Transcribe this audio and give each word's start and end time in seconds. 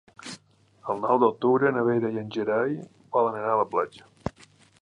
El 0.93 0.97
nou 1.03 1.19
d'octubre 1.23 1.73
na 1.75 1.85
Vera 1.89 2.11
i 2.15 2.19
en 2.23 2.33
Gerai 2.39 2.75
volen 3.19 3.41
anar 3.43 3.55
a 3.59 3.63
la 3.65 3.71
platja. 3.77 4.11